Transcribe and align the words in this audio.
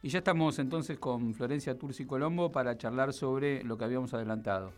Y 0.00 0.10
ya 0.10 0.18
estamos 0.18 0.60
entonces 0.60 0.96
con 0.96 1.34
Florencia 1.34 1.76
Turci 1.76 2.06
Colombo 2.06 2.52
para 2.52 2.78
charlar 2.78 3.12
sobre 3.12 3.64
lo 3.64 3.76
que 3.76 3.84
habíamos 3.84 4.14
adelantado. 4.14 4.72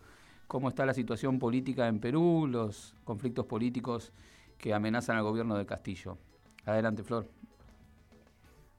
Cómo 0.47 0.71
está 0.71 0.87
la 0.87 0.95
situación 0.95 1.39
política 1.39 1.89
en 1.89 2.01
Perú, 2.01 2.47
los 2.49 2.95
conflictos 3.05 3.45
políticos 3.45 4.13
que 4.57 4.73
amenazan 4.73 5.19
al 5.19 5.23
gobierno 5.23 5.59
de 5.59 5.67
Castillo. 5.67 6.17
Adelante, 6.65 7.03
Flor. 7.03 7.29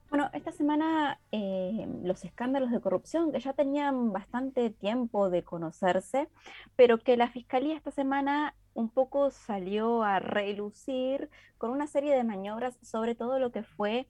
Bueno, 0.09 0.29
esta 0.33 0.51
semana 0.51 1.19
eh, 1.31 1.87
los 2.03 2.25
escándalos 2.25 2.71
de 2.71 2.81
corrupción 2.81 3.31
que 3.31 3.39
ya 3.39 3.53
tenían 3.53 4.11
bastante 4.11 4.71
tiempo 4.71 5.29
de 5.29 5.43
conocerse, 5.43 6.27
pero 6.75 6.97
que 6.97 7.17
la 7.17 7.29
Fiscalía 7.29 7.77
esta 7.77 7.91
semana 7.91 8.55
un 8.73 8.89
poco 8.89 9.29
salió 9.29 10.03
a 10.03 10.19
relucir 10.19 11.29
con 11.57 11.71
una 11.71 11.87
serie 11.87 12.15
de 12.15 12.23
maniobras 12.23 12.77
sobre 12.81 13.15
todo 13.15 13.39
lo 13.39 13.51
que 13.51 13.63
fue 13.63 14.07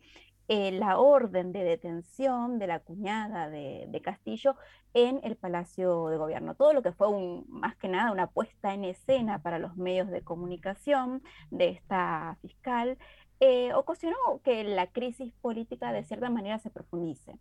eh, 0.54 0.73
la 0.73 0.99
orden 0.99 1.54
de 1.54 1.63
detención 1.63 2.59
de 2.59 2.67
la 2.67 2.79
cuñada 2.79 3.49
de, 3.49 4.02
Castillo 4.04 4.58
en 4.94 5.21
el 5.23 5.38
Palacio 5.38 6.09
de 6.09 6.17
Gobierno. 6.17 6.55
Todo 6.55 6.73
lo 6.73 6.81
que 6.81 6.91
fue 6.91 7.08
un, 7.08 7.45
más 7.48 7.77
que 7.77 7.88
nada 7.88 8.12
una 8.12 8.27
puesta 8.27 8.73
en 8.73 8.84
escena 8.84 9.41
para 9.41 9.59
los 9.59 9.77
medios 9.77 10.09
de 10.09 10.23
comunicación 10.23 11.23
de 11.52 11.70
esta 11.70 12.38
fiscal, 12.41 12.98
eh, 13.39 13.73
ocasionó 13.73 14.17
que 14.44 14.66
la 14.66 14.88
crisis 14.88 15.31
política 15.41 15.94
de 15.94 16.03
cierta 16.03 16.30
manera 16.30 16.59
se 16.59 16.70
profundice. 16.70 17.39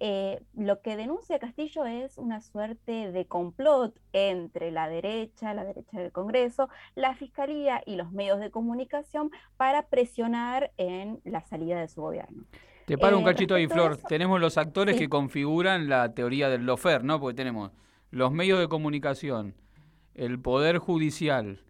Eh, 0.00 0.40
lo 0.54 0.80
que 0.80 0.96
denuncia 0.96 1.38
Castillo 1.40 1.84
es 1.84 2.18
una 2.18 2.40
suerte 2.40 3.10
de 3.10 3.26
complot 3.26 3.98
entre 4.12 4.70
la 4.70 4.88
derecha, 4.88 5.54
la 5.54 5.64
derecha 5.64 5.98
del 6.00 6.12
Congreso, 6.12 6.68
la 6.94 7.14
Fiscalía 7.14 7.82
y 7.84 7.96
los 7.96 8.12
medios 8.12 8.38
de 8.38 8.50
comunicación 8.50 9.32
para 9.56 9.88
presionar 9.88 10.70
en 10.76 11.20
la 11.24 11.42
salida 11.42 11.80
de 11.80 11.88
su 11.88 12.02
gobierno. 12.02 12.44
Te 12.86 12.96
paro 12.96 13.18
un 13.18 13.24
eh, 13.24 13.32
cachito 13.32 13.54
ahí, 13.54 13.66
Flor. 13.66 13.96
tenemos 14.08 14.40
los 14.40 14.56
actores 14.56 14.96
que 14.96 15.08
configuran 15.08 15.88
la 15.88 16.14
teoría 16.14 16.48
del 16.48 16.64
lofer, 16.64 17.02
¿no? 17.02 17.20
Porque 17.20 17.36
tenemos 17.36 17.72
los 18.10 18.32
medios 18.32 18.60
de 18.60 18.68
comunicación, 18.68 19.54
el 20.14 20.40
poder 20.40 20.78
judicial 20.78 21.64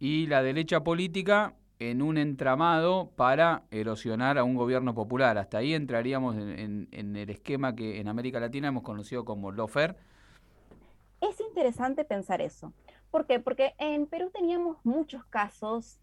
y 0.00 0.26
la 0.26 0.42
derecha 0.42 0.82
política 0.82 1.54
en 1.78 2.02
un 2.02 2.18
entramado 2.18 3.10
para 3.16 3.62
erosionar 3.70 4.38
a 4.38 4.44
un 4.44 4.56
gobierno 4.56 4.94
popular. 4.94 5.38
Hasta 5.38 5.58
ahí 5.58 5.74
entraríamos 5.74 6.36
en, 6.36 6.88
el 6.92 7.30
esquema 7.30 7.74
que 7.74 8.00
en 8.00 8.08
América 8.08 8.40
Latina 8.40 8.68
hemos 8.68 8.82
conocido 8.82 9.24
como 9.24 9.50
lofer. 9.52 9.96
Es 11.20 11.40
interesante 11.40 12.04
pensar 12.04 12.40
eso. 12.40 12.72
¿Por 13.10 13.26
qué? 13.26 13.40
Porque 13.40 13.74
en 13.78 14.06
Perú 14.06 14.30
teníamos 14.32 14.78
muchos 14.84 15.24
casos 15.26 16.00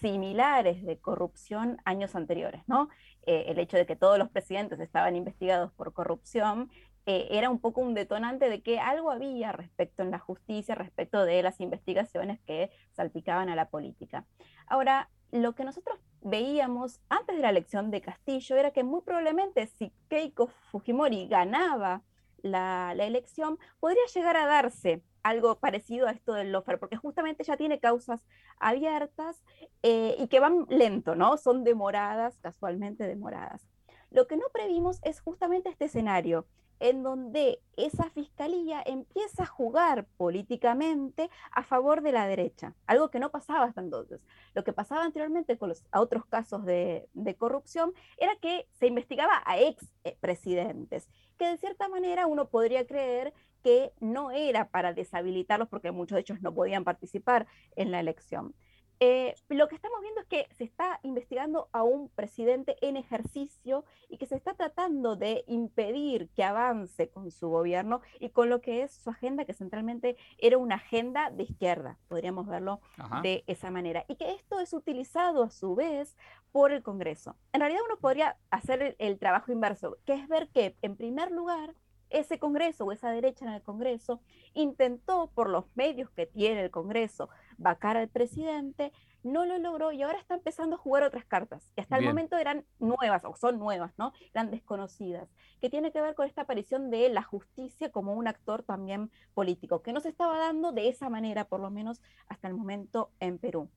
similares 0.00 0.84
de 0.84 0.98
corrupción 0.98 1.78
años 1.84 2.14
anteriores, 2.16 2.62
¿no? 2.66 2.88
Eh, 3.26 3.44
el 3.48 3.58
hecho 3.58 3.76
de 3.76 3.86
que 3.86 3.94
todos 3.94 4.18
los 4.18 4.30
presidentes 4.30 4.80
estaban 4.80 5.14
investigados 5.14 5.70
por 5.72 5.92
corrupción 5.92 6.70
eh, 7.08 7.28
era 7.30 7.50
un 7.50 7.60
poco 7.60 7.80
un 7.80 7.94
detonante 7.94 8.48
de 8.48 8.62
que 8.62 8.80
algo 8.80 9.12
había 9.12 9.52
respecto 9.52 10.02
en 10.02 10.10
la 10.10 10.18
justicia, 10.18 10.74
respecto 10.74 11.24
de 11.24 11.40
las 11.40 11.60
investigaciones 11.60 12.40
que 12.40 12.70
salpicaban 12.92 13.48
a 13.48 13.54
la 13.54 13.68
política. 13.68 14.24
Ahora, 14.66 15.08
lo 15.32 15.54
que 15.54 15.64
nosotros 15.64 15.98
veíamos 16.22 17.00
antes 17.08 17.36
de 17.36 17.42
la 17.42 17.50
elección 17.50 17.90
de 17.90 18.00
Castillo 18.00 18.56
era 18.56 18.72
que 18.72 18.84
muy 18.84 19.02
probablemente 19.02 19.66
si 19.66 19.92
Keiko 20.08 20.48
Fujimori 20.70 21.28
ganaba 21.28 22.02
la, 22.42 22.94
elección, 22.98 23.58
podría 23.80 24.04
llegar 24.14 24.36
a 24.36 24.46
darse 24.46 25.02
algo 25.22 25.58
parecido 25.58 26.06
a 26.06 26.12
esto 26.12 26.34
del 26.34 26.52
lofer, 26.52 26.78
porque 26.78 26.96
justamente 26.96 27.44
ya 27.44 27.56
tiene 27.56 27.80
causas 27.80 28.24
abiertas 28.60 29.42
eh, 29.82 30.14
y 30.18 30.28
que 30.28 30.40
van 30.40 30.66
lento, 30.68 31.16
¿no? 31.16 31.36
Son 31.36 31.64
demoradas, 31.64 32.38
casualmente 32.40 33.06
demoradas. 33.06 33.66
Lo 34.10 34.26
que 34.26 34.36
no 34.36 34.44
previmos 34.52 35.00
es 35.02 35.20
justamente 35.20 35.68
este 35.68 35.86
escenario, 35.86 36.46
en 36.80 37.02
donde 37.02 37.60
esa 37.76 38.10
fiscalía 38.10 38.82
empieza 38.84 39.44
a 39.44 39.46
jugar 39.46 40.06
políticamente 40.16 41.30
a 41.50 41.62
favor 41.62 42.02
de 42.02 42.12
la 42.12 42.26
derecha, 42.26 42.74
algo 42.86 43.10
que 43.10 43.18
no 43.18 43.30
pasaba 43.30 43.64
hasta 43.64 43.80
entonces. 43.80 44.20
Lo 44.54 44.64
que 44.64 44.72
pasaba 44.72 45.04
anteriormente 45.04 45.58
con 45.58 45.68
los 45.68 45.84
otros 45.94 46.26
casos 46.26 46.64
de, 46.64 47.08
corrupción 47.38 47.92
era 48.18 48.34
que 48.36 48.68
se 48.78 48.86
investigaba 48.86 49.42
a 49.44 49.60
ex 49.60 49.92
presidentes, 50.20 51.08
que 51.36 51.46
de 51.46 51.58
cierta 51.58 51.88
manera 51.88 52.26
uno 52.26 52.48
podría 52.48 52.86
creer 52.86 53.34
que 53.62 53.92
no 54.00 54.30
era 54.30 54.70
para 54.70 54.92
deshabilitarlos 54.92 55.68
porque 55.68 55.90
muchos 55.90 56.16
de 56.16 56.20
ellos 56.20 56.40
no 56.40 56.54
podían 56.54 56.84
participar 56.84 57.46
en 57.74 57.90
la 57.90 58.00
elección. 58.00 58.54
Eh, 58.98 59.34
lo 59.48 59.68
que 59.68 59.74
estamos 59.74 60.00
viendo 60.00 60.20
es 60.22 60.26
que 60.26 60.48
se 60.54 60.64
está 60.64 61.00
investigando 61.02 61.68
a 61.72 61.82
un 61.82 62.08
presidente 62.08 62.76
en 62.80 62.96
ejercicio 62.96 63.84
y 64.08 64.16
que 64.16 64.26
se 64.26 64.36
está 64.36 64.54
tratando 64.54 65.16
de 65.16 65.44
impedir 65.46 66.30
que 66.30 66.44
avance 66.44 67.08
con 67.10 67.30
su 67.30 67.48
gobierno 67.48 68.00
y 68.20 68.30
con 68.30 68.48
lo 68.48 68.60
que 68.60 68.82
es 68.82 68.92
su 68.92 69.10
agenda, 69.10 69.44
que 69.44 69.52
centralmente 69.52 70.16
era 70.38 70.56
una 70.56 70.76
agenda 70.76 71.30
de 71.30 71.42
izquierda, 71.42 71.98
podríamos 72.08 72.46
verlo 72.46 72.80
de 73.22 73.44
esa 73.46 73.70
manera. 73.70 74.04
Y 74.08 74.16
que 74.16 74.32
esto 74.32 74.60
es 74.60 74.72
utilizado 74.72 75.42
a 75.42 75.50
su 75.50 75.74
vez 75.74 76.16
por 76.52 76.72
el 76.72 76.82
Congreso. 76.82 77.36
En 77.52 77.60
realidad 77.60 77.82
uno 77.84 77.98
podría 77.98 78.36
hacer 78.50 78.96
el 78.98 79.18
trabajo 79.18 79.52
inverso, 79.52 79.98
que 80.06 80.14
es 80.14 80.26
ver 80.28 80.48
que, 80.48 80.74
en 80.80 80.96
primer 80.96 81.30
lugar, 81.30 81.74
ese 82.10 82.38
Congreso 82.38 82.84
o 82.84 82.92
esa 82.92 83.10
derecha 83.10 83.44
en 83.44 83.52
el 83.52 83.62
Congreso 83.62 84.20
intentó, 84.54 85.30
por 85.34 85.50
los 85.50 85.64
medios 85.74 86.10
que 86.10 86.26
tiene 86.26 86.62
el 86.62 86.70
Congreso, 86.70 87.28
vacar 87.58 87.96
al 87.96 88.08
presidente, 88.08 88.92
no 89.22 89.44
lo 89.44 89.58
logró 89.58 89.92
y 89.92 90.02
ahora 90.02 90.18
está 90.18 90.34
empezando 90.34 90.76
a 90.76 90.78
jugar 90.78 91.02
otras 91.02 91.24
cartas, 91.24 91.70
que 91.74 91.80
hasta 91.80 91.98
el 91.98 92.04
momento 92.04 92.36
eran 92.36 92.64
nuevas, 92.78 93.24
o 93.24 93.34
son 93.34 93.58
nuevas, 93.58 93.92
¿no? 93.98 94.12
Eran 94.32 94.50
desconocidas, 94.50 95.28
que 95.60 95.68
tiene 95.68 95.90
que 95.90 96.00
ver 96.00 96.14
con 96.14 96.26
esta 96.26 96.42
aparición 96.42 96.90
de 96.90 97.08
la 97.08 97.22
justicia 97.22 97.90
como 97.90 98.14
un 98.14 98.28
actor 98.28 98.62
también 98.62 99.10
político, 99.34 99.82
que 99.82 99.92
no 99.92 100.00
se 100.00 100.08
estaba 100.08 100.38
dando 100.38 100.72
de 100.72 100.88
esa 100.88 101.10
manera, 101.10 101.44
por 101.44 101.60
lo 101.60 101.70
menos 101.70 102.00
hasta 102.28 102.46
el 102.48 102.54
momento 102.54 103.10
en 103.18 103.38
Perú. 103.38 103.68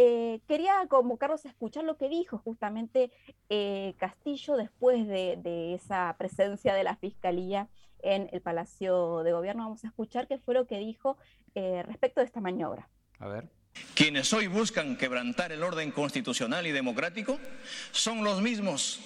Eh, 0.00 0.38
quería 0.46 0.86
convocarlos 0.88 1.44
a 1.44 1.48
escuchar 1.48 1.82
lo 1.82 1.96
que 1.96 2.08
dijo 2.08 2.38
justamente 2.38 3.10
eh, 3.48 3.94
Castillo 3.98 4.56
después 4.56 5.08
de, 5.08 5.74
esa 5.74 6.14
presencia 6.16 6.72
de 6.72 6.84
la 6.84 6.94
Fiscalía 6.94 7.68
en 8.04 8.30
el 8.32 8.40
Palacio 8.40 9.24
de 9.24 9.32
Gobierno. 9.32 9.64
Vamos 9.64 9.82
a 9.82 9.88
escuchar 9.88 10.28
qué 10.28 10.38
fue 10.38 10.54
lo 10.54 10.68
que 10.68 10.78
dijo 10.78 11.18
eh, 11.56 11.82
respecto 11.84 12.20
de 12.20 12.26
esta 12.26 12.40
maniobra. 12.40 12.88
A 13.18 13.26
ver. 13.26 13.48
Quienes 13.96 14.32
hoy 14.32 14.46
buscan 14.46 14.96
quebrantar 14.96 15.50
el 15.50 15.64
orden 15.64 15.90
constitucional 15.90 16.64
y 16.68 16.70
democrático 16.70 17.40
son 17.90 18.22
los 18.22 18.40
mismos 18.40 19.00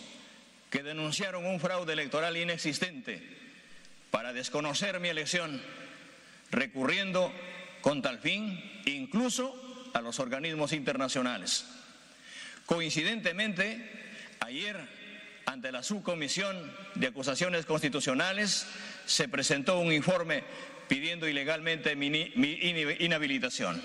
que 0.68 0.82
denunciaron 0.82 1.46
un 1.46 1.58
fraude 1.58 1.94
electoral 1.94 2.36
inexistente 2.36 3.22
para 4.10 4.34
desconocer 4.34 5.00
mi 5.00 5.08
elección, 5.08 5.58
recurriendo 6.50 7.32
con 7.80 8.02
tal 8.02 8.18
fin 8.18 8.60
incluso 8.84 9.71
a 9.92 10.00
los 10.00 10.18
organismos 10.20 10.72
internacionales. 10.72 11.64
Coincidentemente, 12.66 13.90
ayer, 14.40 14.76
ante 15.46 15.72
la 15.72 15.82
Subcomisión 15.82 16.56
de 16.94 17.08
Acusaciones 17.08 17.66
Constitucionales, 17.66 18.66
se 19.06 19.28
presentó 19.28 19.78
un 19.78 19.92
informe 19.92 20.44
pidiendo 20.88 21.28
ilegalmente 21.28 21.96
mi, 21.96 22.06
inhabilitación. 23.00 23.82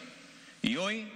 Y 0.62 0.78
hoy, 0.78 1.07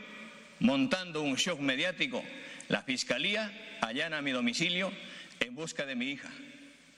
montando 0.60 1.22
un 1.22 1.36
shock 1.36 1.60
mediático, 1.60 2.24
la 2.70 2.82
Fiscalía 2.84 3.52
allana 3.82 4.22
mi 4.22 4.32
domicilio 4.32 4.92
en 5.40 5.56
busca 5.56 5.86
de 5.86 5.96
mi 5.96 6.12
hija, 6.12 6.30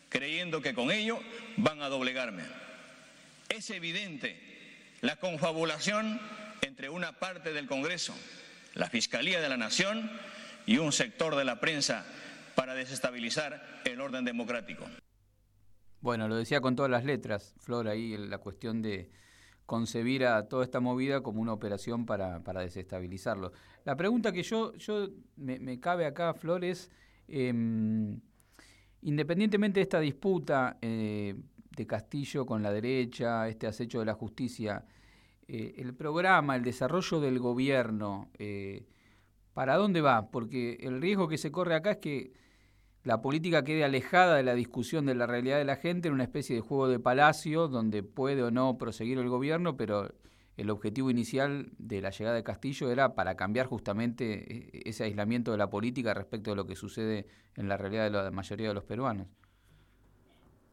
creyendo 0.09 0.61
que 0.61 0.73
con 0.73 0.91
ello 0.91 1.19
van 1.57 1.81
a 1.81 1.89
doblegarme. 1.89 2.43
Es 3.49 3.69
evidente 3.69 4.37
la 5.01 5.15
confabulación 5.15 6.19
entre 6.63 6.89
una 6.89 7.19
parte 7.19 7.53
del 7.53 7.67
Congreso, 7.67 8.13
la 8.73 8.89
Fiscalía 8.89 9.41
de 9.41 9.49
la 9.49 9.57
Nación 9.57 10.09
y 10.65 10.77
un 10.77 10.91
sector 10.91 11.35
de 11.35 11.45
la 11.45 11.59
prensa 11.59 12.05
para 12.55 12.73
desestabilizar 12.73 13.81
el 13.85 14.01
orden 14.01 14.25
democrático. 14.25 14.85
Bueno, 16.01 16.27
lo 16.27 16.35
decía 16.35 16.61
con 16.61 16.75
todas 16.75 16.91
las 16.91 17.05
letras, 17.05 17.55
Flor, 17.59 17.87
ahí 17.87 18.17
la 18.17 18.37
cuestión 18.37 18.81
de 18.81 19.09
concebir 19.65 20.25
a 20.25 20.47
toda 20.49 20.63
esta 20.63 20.79
movida 20.79 21.21
como 21.21 21.41
una 21.41 21.53
operación 21.53 22.05
para, 22.05 22.39
desestabilizarlo. 22.39 23.53
La 23.85 23.95
pregunta 23.95 24.31
que 24.31 24.43
yo, 24.43 24.73
yo 24.75 25.07
me, 25.37 25.79
cabe 25.79 26.05
acá, 26.05 26.33
Flor, 26.33 26.65
es, 26.65 26.91
em, 27.27 28.19
independientemente 29.01 29.79
de 29.79 29.83
esta 29.83 29.99
disputa 29.99 30.77
eh, 30.81 31.35
de 31.71 31.87
Castillo 31.87 32.45
con 32.45 32.61
la 32.61 32.71
derecha, 32.71 33.47
este 33.47 33.67
acecho 33.67 33.99
de 33.99 34.05
la 34.05 34.13
justicia, 34.13 34.85
eh, 35.53 35.75
el 35.77 35.93
programa, 35.93 36.55
el 36.55 36.63
desarrollo 36.63 37.19
del 37.19 37.37
gobierno, 37.37 38.31
eh, 38.39 38.87
¿para 39.53 39.75
dónde 39.77 40.01
va? 40.01 40.31
Porque 40.31 40.79
el 40.81 40.99
riesgo 40.99 41.27
que 41.27 41.37
se 41.37 41.51
corre 41.51 41.75
acá 41.75 41.91
es 41.91 41.97
que 41.97 42.33
la 43.03 43.21
política 43.21 43.63
quede 43.63 43.83
alejada 43.83 44.37
de 44.37 44.41
la 44.41 44.55
discusión 44.55 45.05
de 45.05 45.13
la 45.13 45.27
realidad 45.27 45.59
de 45.59 45.65
la 45.65 45.75
gente 45.75 46.07
en 46.07 46.15
una 46.15 46.23
especie 46.23 46.55
de 46.55 46.61
juego 46.63 46.87
de 46.87 46.99
palacio 46.99 47.67
donde 47.67 48.01
puede 48.01 48.41
o 48.41 48.49
no 48.49 48.79
proseguir 48.79 49.19
el 49.19 49.29
gobierno, 49.29 49.77
pero 49.77 50.11
el 50.57 50.71
objetivo 50.71 51.11
inicial 51.11 51.71
de 51.77 52.01
la 52.01 52.09
llegada 52.09 52.35
de 52.35 52.43
Castillo 52.43 52.89
era 52.89 53.13
para 53.13 53.35
cambiar 53.35 53.67
justamente 53.67 54.55
eh, 54.77 54.81
ese 54.85 55.03
aislamiento 55.03 55.51
de 55.51 55.59
la 55.59 55.69
política 55.69 56.15
respecto 56.15 56.49
de 56.49 56.55
lo 56.55 56.65
que 56.65 56.75
sucede 56.75 57.27
en 57.55 57.69
la 57.69 57.77
realidad 57.77 58.05
de 58.05 58.09
la 58.09 58.31
mayoría 58.31 58.69
de 58.69 58.73
los 58.73 58.85
peruanos. 58.85 59.27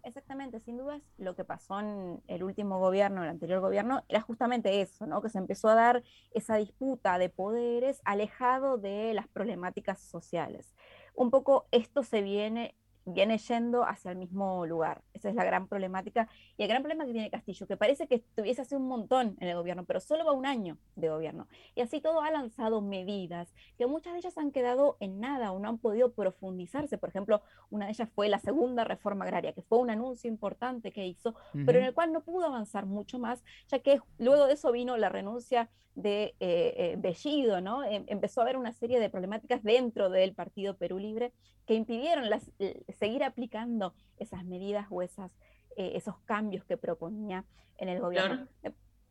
Exactamente, 0.03 0.61
sin 0.61 0.79
dudas 0.79 1.03
lo 1.19 1.35
que 1.35 1.45
pasó 1.45 1.79
en 1.79 2.23
el 2.27 2.43
último 2.43 2.79
gobierno, 2.79 3.23
el 3.23 3.29
anterior 3.29 3.61
gobierno, 3.61 4.03
era 4.09 4.21
justamente 4.23 4.81
eso, 4.81 5.07
¿no? 5.07 5.21
Que 5.21 5.29
se 5.29 5.39
empezó 5.39 5.69
a 5.69 5.75
dar 5.75 6.03
esa 6.33 6.57
disputa 6.57 7.19
de 7.19 7.29
poderes 7.29 8.01
alejado 8.05 8.79
de 8.79 9.13
las 9.13 9.29
problemáticas 9.29 10.01
sociales. 10.01 10.75
Un 11.15 11.31
poco 11.31 11.67
esto 11.71 12.03
se 12.03 12.23
viene 12.23 12.75
viene 13.13 13.39
yendo 13.39 13.85
hacia 13.85 14.11
el 14.11 14.19
mismo 14.19 14.67
lugar. 14.67 15.03
Esa 15.15 15.29
es 15.29 15.35
la 15.35 15.45
gran 15.45 15.67
problemática. 15.67 16.29
Y 16.57 16.63
el 16.63 16.69
gran 16.69 16.83
problema 16.83 17.07
que 17.07 17.13
tiene 17.13 17.31
Castillo, 17.31 17.67
que 17.67 17.77
parece 17.77 18.07
que 18.07 18.17
estuviese 18.17 18.63
hace 18.63 18.77
un 18.77 18.87
montón 18.87 19.37
en 19.41 19.49
el 19.49 19.57
gobierno, 19.57 19.85
pero 19.85 20.01
solo 20.01 20.25
va 20.25 20.33
un 20.33 20.47
año 20.47 20.79
de 20.97 21.09
gobierno. 21.09 21.49
Y 21.75 21.81
así 21.81 22.01
todo 22.01 22.23
ha 22.23 22.31
lanzado 22.31 22.81
medidas 22.81 23.53
que 23.79 23.87
muchas 23.87 24.13
de 24.13 24.21
ellas 24.21 24.39
han 24.39 24.51
quedado 24.51 24.97
en 25.01 25.21
nada 25.21 25.53
o 25.53 25.59
no 25.59 25.69
han 25.69 25.79
podido 25.79 26.13
profundizarse. 26.13 26.99
Por 26.99 27.09
ejemplo, 27.09 27.43
una 27.71 27.87
de 27.87 27.93
ellas 27.93 28.09
fue 28.15 28.29
la 28.29 28.39
segunda 28.39 28.85
reforma 28.85 29.25
agraria, 29.25 29.53
que 29.53 29.63
fue 29.63 29.79
un 29.79 29.91
anuncio 29.91 30.29
importante 30.29 30.93
que 30.93 31.07
hizo, 31.07 31.35
pero 31.67 31.79
en 31.79 31.85
el 31.85 31.95
cual 31.95 32.13
no 32.13 32.23
pudo 32.23 32.47
avanzar 32.47 32.87
mucho 32.87 33.19
más, 33.19 33.43
ya 33.69 33.79
que 33.81 34.01
luego 34.19 34.47
de 34.47 34.55
eso 34.55 34.73
vino 34.73 34.97
la 34.97 35.09
renuncia 35.09 35.71
de 35.95 36.35
eh, 36.41 36.75
eh, 36.77 36.97
Bellido, 36.99 37.61
¿no? 37.61 37.85
Em, 37.85 38.05
empezó 38.07 38.41
a 38.41 38.45
haber 38.45 38.57
una 38.57 38.73
serie 38.73 39.01
de 39.01 39.11
problemáticas 39.11 39.63
dentro 39.63 40.09
del 40.09 40.35
Partido 40.35 40.77
Perú 40.77 40.99
Libre 40.99 41.33
que 41.67 41.75
impidieron 41.75 42.31
las, 42.31 42.51
seguir 43.01 43.25
aplicando 43.25 43.95
esas 44.19 44.45
medidas 44.45 44.87
o 44.91 45.03
esas, 45.03 45.33
eh, 45.77 45.93
esos 45.95 46.17
cambios 46.21 46.65
que 46.65 46.77
proponía 46.77 47.45
en 47.79 47.89
el 47.89 48.01
gobierno. 48.01 48.47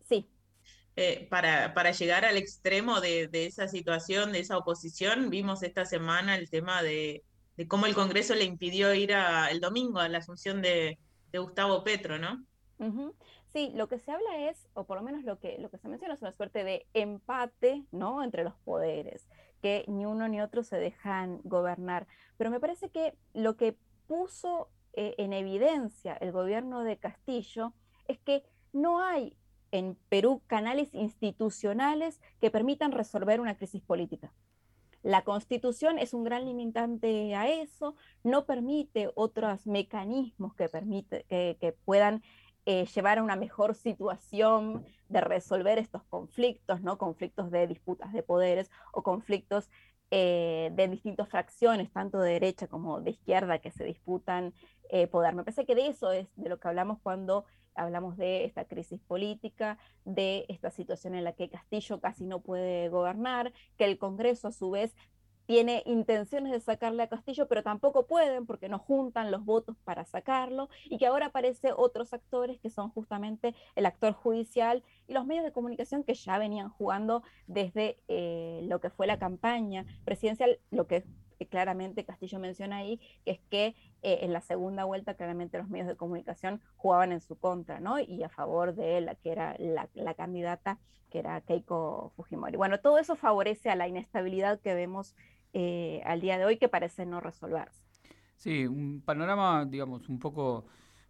Sí. 0.08 0.30
para, 1.30 1.74
para, 1.74 1.92
llegar 1.92 2.26
al 2.26 2.38
extremo 2.38 3.02
de, 3.02 3.30
esa 3.34 3.68
situación, 3.68 4.32
de 4.32 4.40
esa 4.40 4.58
oposición, 4.58 5.30
vimos 5.30 5.62
esta 5.64 5.86
semana 5.86 6.36
el 6.36 6.50
tema 6.50 6.82
de, 6.82 7.24
cómo 7.68 7.86
el 7.86 7.96
Congreso 7.96 8.36
le 8.36 8.46
impidió 8.46 8.94
ir 8.94 9.12
el 9.12 9.60
domingo 9.60 10.00
a 10.00 10.08
la 10.08 10.20
asunción 10.20 10.62
de, 10.62 10.98
Gustavo 11.32 11.84
Petro, 11.84 12.18
¿no? 12.18 12.44
Sí, 13.52 13.72
lo 13.74 13.88
que 13.88 13.98
se 13.98 14.12
habla 14.12 14.50
es, 14.50 14.68
o 14.74 14.86
por 14.86 14.98
lo 14.98 15.04
menos 15.04 15.24
lo 15.24 15.40
que, 15.40 15.58
lo 15.58 15.70
que 15.72 15.80
se 15.80 15.88
menciona 15.88 16.14
es 16.14 16.22
una 16.22 16.32
suerte 16.34 16.64
de 16.64 16.86
empate 16.94 17.84
¿no? 17.92 18.24
entre 18.24 18.44
los 18.44 18.54
poderes, 18.60 19.28
que 19.62 19.86
ni 19.88 20.06
uno 20.06 20.28
ni 20.28 20.42
otro 20.42 20.64
se 20.64 20.78
dejan 20.78 21.40
gobernar. 21.44 22.08
Pero 22.38 22.50
me 22.50 22.60
parece 22.60 22.90
que 22.90 23.16
lo 23.34 23.56
que 23.58 23.78
puso 24.08 24.70
eh, 24.94 25.16
en 25.18 25.34
evidencia 25.34 26.14
el 26.14 26.32
gobierno 26.32 26.84
de 26.84 26.98
Castillo 26.98 27.74
es 28.08 28.20
que 28.20 28.44
no 28.74 29.04
hay 29.04 29.36
en 29.72 29.98
Perú 30.10 30.42
canales 30.48 30.94
institucionales 30.94 32.20
que 32.42 32.50
permitan 32.50 32.92
resolver 32.92 33.40
una 33.40 33.56
crisis 33.56 33.82
política. 33.82 34.34
La 35.04 35.24
constitución 35.24 35.98
es 36.00 36.14
un 36.14 36.24
gran 36.24 36.44
limitante 36.44 37.34
a 37.36 37.48
eso, 37.48 37.96
no 38.24 38.46
permite 38.46 39.12
otros 39.16 39.66
mecanismos 39.66 40.54
que, 40.56 40.68
permite, 40.68 41.24
que 41.30 41.78
puedan 41.86 42.22
eh, 42.66 42.86
llevar 42.86 43.18
a 43.18 43.24
una 43.24 43.36
mejor 43.36 43.76
situación 43.76 44.86
de 45.08 45.22
resolver 45.22 45.78
estos 45.80 46.04
conflictos, 46.04 46.82
¿no? 46.82 46.98
Conflictos 46.98 47.52
de 47.52 47.68
disputas 47.68 48.14
de 48.14 48.24
poderes 48.24 48.70
o 48.92 49.04
conflictos 49.04 49.70
eh, 50.12 50.72
de 50.74 50.88
distintas 50.88 51.30
fracciones, 51.30 51.92
tanto 51.92 52.20
de 52.20 52.34
derecha 52.34 52.68
como 52.68 53.02
de 53.02 53.12
izquierda, 53.12 53.60
que 53.60 53.72
se 53.72 53.84
disputan 53.84 54.54
eh, 54.90 55.08
poder. 55.08 55.36
Me 55.36 55.44
parece 55.44 55.66
que 55.66 55.76
de 55.76 55.88
eso 55.88 56.12
es 56.12 56.28
de 56.36 56.50
lo 56.50 56.60
que 56.60 56.68
hablamos 56.68 57.00
cuando 57.04 57.46
hablamos 57.76 58.18
de 58.18 58.46
esta 58.46 58.66
crisis 58.66 59.00
política, 59.02 59.78
de 60.06 60.46
esta 60.50 60.72
situación 60.72 61.16
en 61.16 61.24
la 61.24 61.34
que 61.34 61.50
Castillo 61.50 62.00
casi 62.00 62.26
no 62.26 62.42
puede 62.42 62.90
gobernar, 62.90 63.54
que 63.78 63.86
el 63.86 63.98
Congreso 63.98 64.48
a 64.48 64.52
su 64.52 64.72
vez 64.72 64.96
tiene 65.50 65.82
intenciones 65.88 66.52
de 66.52 66.60
sacarle 66.60 67.02
a 67.02 67.08
Castillo, 67.08 67.48
pero 67.48 67.64
tampoco 67.64 68.06
pueden 68.06 68.46
porque 68.46 68.70
no 68.70 68.78
juntan 68.78 69.32
los 69.32 69.44
votos 69.46 69.76
para 69.84 70.06
sacarlo, 70.06 70.70
y 70.86 71.00
que 71.00 71.08
ahora 71.08 71.26
aparece 71.26 71.74
otros 71.76 72.14
actores 72.14 72.60
que 72.60 72.70
son 72.70 72.92
justamente 72.92 73.56
el 73.74 73.88
actor 73.88 74.14
judicial 74.14 74.84
y 75.08 75.14
los 75.14 75.26
medios 75.26 75.44
de 75.44 75.52
comunicación 75.52 76.04
que 76.04 76.14
ya 76.14 76.38
venían 76.38 76.70
jugando 76.70 77.24
desde 77.48 77.98
eh, 78.10 78.60
lo 78.66 78.80
que 78.80 78.92
fue 78.92 79.08
la 79.08 79.18
campaña 79.18 79.88
presidencial, 80.06 80.60
lo 80.70 80.86
que 80.86 81.04
claramente 81.50 82.06
Castillo 82.06 82.38
menciona 82.38 82.78
ahí, 82.78 83.00
que 83.26 83.32
es 83.32 83.40
que 83.50 83.76
eh, 84.04 84.20
en 84.22 84.34
la 84.34 84.42
segunda 84.42 84.84
vuelta 84.84 85.16
claramente 85.16 85.58
los 85.58 85.68
medios 85.68 85.88
de 85.88 85.96
comunicación 85.96 86.62
jugaban 86.76 87.12
en 87.12 87.22
su 87.22 87.40
contra, 87.40 87.80
¿no? 87.80 87.98
Y 87.98 88.22
a 88.22 88.30
favor 88.30 88.76
de 88.76 89.02
la 89.02 89.16
que 89.16 89.32
era 89.32 89.56
la 89.58 90.14
candidata, 90.14 90.78
que 91.10 91.18
era 91.18 91.42
Keiko 91.42 92.14
Fujimori. 92.16 92.56
Bueno, 92.56 92.80
todo 92.80 93.00
eso 93.00 93.16
favorece 93.16 93.72
a 93.72 93.76
la 93.76 93.88
inestabilidad 93.88 94.60
que 94.60 94.76
vemos 94.76 95.16
eh, 95.54 96.02
al 96.06 96.22
día 96.22 96.38
de 96.38 96.46
hoy 96.46 96.58
que 96.58 96.70
parece 96.70 97.06
no 97.06 97.20
resolverse. 97.20 97.84
Sí, 98.36 98.68
un 98.68 99.02
panorama, 99.02 99.66
digamos, 99.66 100.08
un 100.08 100.20
poco 100.20 100.66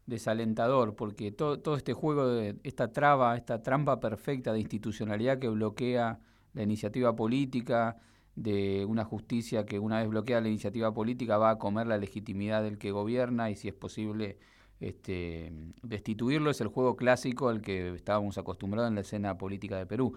desalentador, 0.05 0.95
porque 0.95 1.31
todo, 1.31 1.75
este 1.75 1.93
juego 1.93 2.27
de 2.27 2.55
esta 2.63 2.91
traba, 2.91 3.37
esta 3.37 3.61
trampa 3.61 3.99
perfecta 3.99 4.51
de 4.51 4.59
institucionalidad 4.59 5.39
que 5.39 5.47
bloquea 5.47 6.19
la 6.53 6.63
iniciativa 6.63 7.15
política, 7.15 7.97
de 8.35 8.85
una 8.85 9.03
justicia 9.03 9.65
que 9.65 9.79
una 9.79 9.99
vez 9.99 10.09
bloquea 10.09 10.39
la 10.41 10.47
iniciativa 10.47 10.93
política 10.93 11.37
va 11.37 11.51
a 11.51 11.59
comer 11.59 11.87
la 11.87 11.97
legitimidad 11.97 12.63
del 12.63 12.77
que 12.77 12.91
gobierna 12.91 13.49
y 13.49 13.55
si 13.55 13.67
es 13.67 13.73
posible 13.73 14.39
este, 14.79 15.51
destituirlo, 15.83 16.49
es 16.49 16.61
el 16.61 16.67
juego 16.67 16.95
clásico 16.95 17.49
al 17.49 17.61
que 17.61 17.93
estábamos 17.93 18.37
acostumbrados 18.37 18.89
en 18.89 18.95
la 18.95 19.01
escena 19.01 19.37
política 19.37 19.77
de 19.77 19.85
Perú. 19.85 20.15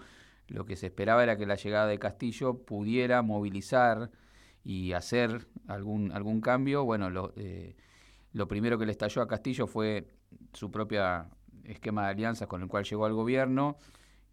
Lo 0.53 0.65
que 0.65 0.75
se 0.75 0.85
esperaba 0.85 1.23
era 1.23 1.35
que 1.35 1.47
la 1.47 1.55
llegada 1.55 1.87
de 1.87 1.97
Castillo 1.97 2.59
pudiera 2.59 3.23
movilizar 3.23 4.11
y 4.63 4.93
hacer 4.93 5.47
algún, 5.67 6.11
algún 6.11 6.41
cambio. 6.41 6.85
Bueno, 6.85 7.09
lo, 7.09 7.33
eh, 7.37 7.75
lo 8.33 8.47
primero 8.47 8.77
que 8.77 8.85
le 8.85 8.91
estalló 8.91 9.23
a 9.23 9.27
Castillo 9.27 9.65
fue 9.65 10.05
su 10.53 10.69
propio 10.69 11.01
esquema 11.63 12.03
de 12.03 12.09
alianzas 12.09 12.47
con 12.47 12.61
el 12.61 12.67
cual 12.67 12.83
llegó 12.83 13.07
al 13.07 13.13
gobierno 13.13 13.77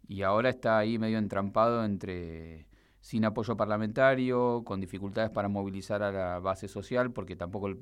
y 0.07 0.21
ahora 0.21 0.49
está 0.49 0.77
ahí 0.77 0.99
medio 0.99 1.17
entrampado 1.17 1.83
entre 1.83 2.67
sin 2.99 3.25
apoyo 3.25 3.57
parlamentario, 3.57 4.61
con 4.63 4.79
dificultades 4.79 5.31
para 5.31 5.47
movilizar 5.47 6.03
a 6.03 6.11
la 6.11 6.39
base 6.39 6.67
social, 6.67 7.11
porque 7.11 7.35
tampoco 7.35 7.67
el, 7.67 7.77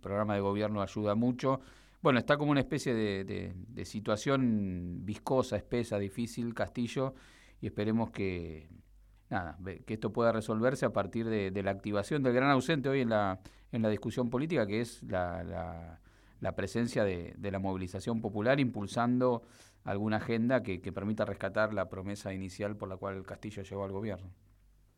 programa 0.00 0.34
de 0.34 0.40
gobierno 0.40 0.80
ayuda 0.80 1.14
mucho. 1.14 1.60
Bueno, 2.00 2.18
está 2.18 2.38
como 2.38 2.52
una 2.52 2.60
especie 2.60 2.94
de, 2.94 3.52
de 3.68 3.84
situación 3.84 5.00
viscosa, 5.04 5.56
espesa, 5.56 5.98
difícil, 5.98 6.54
Castillo, 6.54 7.14
y 7.62 7.68
esperemos 7.68 8.10
que, 8.10 8.68
nada, 9.30 9.56
que 9.86 9.94
esto 9.94 10.12
pueda 10.12 10.32
resolverse 10.32 10.84
a 10.84 10.92
partir 10.92 11.28
de, 11.28 11.62
la 11.62 11.70
activación 11.70 12.24
del 12.24 12.34
gran 12.34 12.50
ausente 12.50 12.88
hoy 12.88 13.00
en 13.00 13.08
la, 13.08 13.38
en 13.70 13.82
la 13.82 13.88
discusión 13.88 14.28
política, 14.28 14.66
que 14.66 14.80
es 14.80 15.00
la, 15.04 15.98
la, 16.40 16.56
presencia 16.56 17.04
de, 17.04 17.36
la 17.40 17.60
movilización 17.60 18.20
popular 18.20 18.58
impulsando 18.58 19.42
alguna 19.84 20.16
agenda 20.16 20.64
que, 20.64 20.80
permita 20.92 21.24
rescatar 21.24 21.72
la 21.72 21.88
promesa 21.88 22.34
inicial 22.34 22.76
por 22.76 22.88
la 22.88 22.96
cual 22.96 23.22
Castillo 23.22 23.62
llegó 23.62 23.84
al 23.84 23.92
gobierno. 23.92 24.28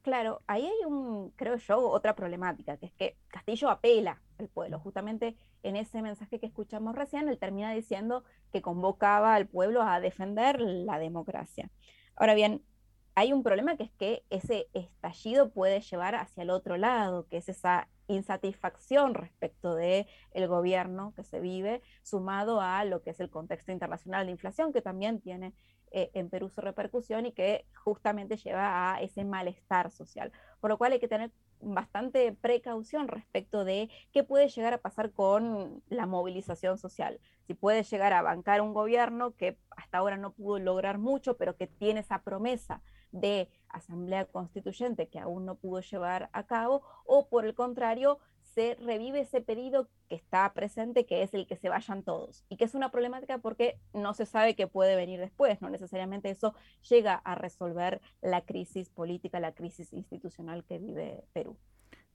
Claro, 0.00 0.40
ahí 0.46 0.64
hay 0.64 0.86
un, 0.86 1.32
creo 1.36 1.56
yo, 1.56 1.90
otra 1.90 2.14
problemática, 2.14 2.78
que 2.78 2.86
es 2.86 2.92
que 2.92 3.16
Castillo 3.28 3.68
apela 3.68 4.22
al 4.38 4.48
pueblo. 4.48 4.78
Justamente 4.78 5.36
en 5.62 5.76
ese 5.76 6.00
mensaje 6.00 6.38
que 6.38 6.46
escuchamos 6.46 6.94
recién, 6.94 7.28
él 7.28 7.38
termina 7.38 7.72
diciendo 7.72 8.24
que 8.52 8.62
convocaba 8.62 9.34
al 9.34 9.46
pueblo 9.46 9.82
a 9.82 10.00
defender 10.00 10.60
la 10.60 10.98
democracia. 10.98 11.70
Ahora 12.16 12.34
bien, 12.34 12.62
hay 13.14 13.32
un 13.32 13.42
problema 13.42 13.76
que 13.76 13.84
es 13.84 13.92
que 13.92 14.24
ese 14.30 14.68
estallido 14.72 15.50
puede 15.50 15.80
llevar 15.80 16.14
hacia 16.16 16.42
el 16.42 16.50
otro 16.50 16.76
lado, 16.76 17.26
que 17.28 17.36
es 17.36 17.48
esa 17.48 17.88
insatisfacción 18.08 19.14
respecto 19.14 19.74
de 19.74 20.06
el 20.32 20.48
gobierno 20.48 21.12
que 21.14 21.24
se 21.24 21.40
vive, 21.40 21.80
sumado 22.02 22.60
a 22.60 22.84
lo 22.84 23.02
que 23.02 23.10
es 23.10 23.20
el 23.20 23.30
contexto 23.30 23.72
internacional 23.72 24.26
de 24.26 24.32
inflación, 24.32 24.72
que 24.72 24.82
también 24.82 25.20
tiene 25.20 25.54
eh, 25.92 26.10
en 26.14 26.28
Perú 26.28 26.50
su 26.50 26.60
repercusión 26.60 27.24
y 27.24 27.32
que 27.32 27.66
justamente 27.74 28.36
lleva 28.36 28.94
a 28.94 29.00
ese 29.00 29.24
malestar 29.24 29.92
social. 29.92 30.32
Por 30.60 30.70
lo 30.70 30.76
cual 30.76 30.92
hay 30.92 30.98
que 30.98 31.08
tener 31.08 31.30
bastante 31.60 32.32
precaución 32.32 33.08
respecto 33.08 33.64
de 33.64 33.90
qué 34.12 34.22
puede 34.24 34.48
llegar 34.48 34.74
a 34.74 34.78
pasar 34.82 35.12
con 35.12 35.82
la 35.88 36.06
movilización 36.06 36.78
social. 36.78 37.20
Si 37.46 37.54
puede 37.54 37.82
llegar 37.82 38.12
a 38.12 38.22
bancar 38.22 38.60
un 38.60 38.74
gobierno 38.74 39.34
que 39.36 39.58
hasta 39.76 39.98
ahora 39.98 40.16
no 40.16 40.32
pudo 40.32 40.58
lograr 40.58 40.98
mucho, 40.98 41.36
pero 41.36 41.56
que 41.56 41.66
tiene 41.66 42.00
esa 42.00 42.22
promesa 42.22 42.82
de 43.12 43.48
asamblea 43.68 44.24
constituyente 44.24 45.08
que 45.08 45.20
aún 45.20 45.46
no 45.46 45.54
pudo 45.56 45.80
llevar 45.80 46.30
a 46.32 46.46
cabo, 46.46 46.82
o 47.04 47.28
por 47.28 47.44
el 47.44 47.54
contrario, 47.54 48.18
se 48.54 48.76
revive 48.76 49.20
ese 49.20 49.40
pedido 49.40 49.88
que 50.08 50.14
está 50.14 50.52
presente, 50.52 51.06
que 51.06 51.22
es 51.22 51.34
el 51.34 51.46
que 51.46 51.56
se 51.56 51.68
vayan 51.68 52.02
todos, 52.02 52.44
y 52.48 52.56
que 52.56 52.64
es 52.64 52.74
una 52.74 52.90
problemática 52.90 53.38
porque 53.38 53.78
no 53.92 54.14
se 54.14 54.26
sabe 54.26 54.54
qué 54.54 54.66
puede 54.66 54.96
venir 54.96 55.20
después, 55.20 55.60
no 55.60 55.70
necesariamente 55.70 56.30
eso 56.30 56.54
llega 56.88 57.14
a 57.14 57.34
resolver 57.34 58.00
la 58.22 58.42
crisis 58.42 58.90
política, 58.90 59.40
la 59.40 59.52
crisis 59.52 59.92
institucional 59.92 60.64
que 60.64 60.78
vive 60.78 61.24
Perú. 61.32 61.56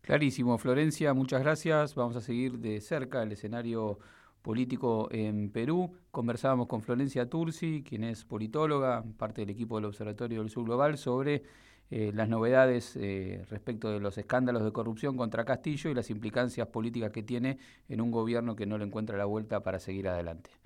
Clarísimo, 0.01 0.57
Florencia, 0.57 1.13
muchas 1.13 1.41
gracias. 1.41 1.93
Vamos 1.93 2.15
a 2.15 2.21
seguir 2.21 2.59
de 2.59 2.79
cerca 2.79 3.21
el 3.21 3.33
escenario 3.33 3.99
político 4.41 5.09
en 5.11 5.51
Perú. 5.51 5.91
Conversábamos 6.09 6.67
con 6.67 6.81
Florencia 6.81 7.29
Tursi, 7.29 7.83
quien 7.83 8.05
es 8.05 8.23
politóloga, 8.23 9.03
parte 9.17 9.41
del 9.41 9.49
equipo 9.49 9.75
del 9.75 9.85
Observatorio 9.85 10.39
del 10.39 10.49
Sur 10.49 10.63
Global, 10.63 10.97
sobre 10.97 11.43
eh, 11.91 12.11
las 12.13 12.29
novedades 12.29 12.97
respecto 13.49 13.89
de 13.89 13.99
los 13.99 14.17
escándalos 14.17 14.63
de 14.63 14.71
corrupción 14.71 15.17
contra 15.17 15.45
Castillo 15.45 15.89
y 15.89 15.93
las 15.93 16.09
implicancias 16.09 16.67
políticas 16.67 17.11
que 17.11 17.23
tiene 17.23 17.57
en 17.87 18.01
un 18.01 18.11
gobierno 18.11 18.55
que 18.55 18.65
no 18.65 18.77
le 18.77 18.85
encuentra 18.85 19.17
la 19.17 19.25
vuelta 19.25 19.61
para 19.61 19.79
seguir 19.79 20.07
adelante. 20.07 20.58